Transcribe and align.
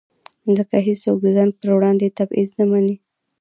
ځکه 0.57 0.77
هېڅوک 0.87 1.17
د 1.21 1.27
ځان 1.35 1.49
پر 1.57 1.69
وړاندې 1.75 2.15
تبعیض 2.17 2.49
نه 2.59 2.65
مني. 2.71 2.95